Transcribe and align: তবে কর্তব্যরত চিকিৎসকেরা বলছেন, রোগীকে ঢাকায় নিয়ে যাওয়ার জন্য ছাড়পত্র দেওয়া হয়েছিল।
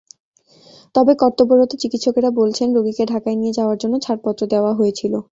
তবে 0.95 1.13
কর্তব্যরত 1.15 1.71
চিকিৎসকেরা 1.81 2.29
বলছেন, 2.31 2.67
রোগীকে 2.73 3.03
ঢাকায় 3.05 3.37
নিয়ে 3.37 3.57
যাওয়ার 3.57 3.77
জন্য 3.77 3.95
ছাড়পত্র 3.99 4.41
দেওয়া 4.53 4.71
হয়েছিল। 4.73 5.13